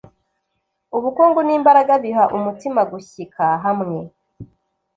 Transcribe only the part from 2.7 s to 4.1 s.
gushyika hamwe,